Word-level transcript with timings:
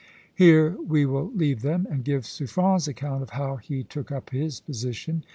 Here 0.33 0.71
we 0.81 1.05
will 1.05 1.31
leave 1.35 1.61
them, 1.61 1.85
and 1.87 2.03
give 2.03 2.25
Suffren's 2.25 2.87
account 2.87 3.21
of 3.21 3.29
how 3.37 3.57
he 3.57 3.83
took 3.83 4.11
up 4.11 4.31
his 4.31 4.59
position. 4.59 5.23